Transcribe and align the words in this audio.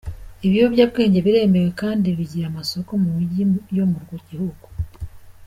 Ibiyobyabwenge 0.45 1.19
biremewe 1.25 1.69
kandi 1.81 2.07
bigira 2.17 2.45
amasoko 2.51 2.91
mu 3.03 3.09
mijyi 3.17 3.43
yo 3.77 3.85
mu 3.91 3.99
gihugu. 4.29 4.65